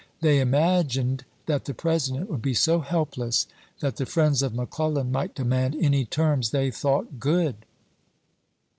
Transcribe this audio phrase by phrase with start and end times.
[0.21, 3.45] They im Msf" agined that the President would be so helpless
[3.81, 7.55] that the friends of McClellan might demand any terms they thought good.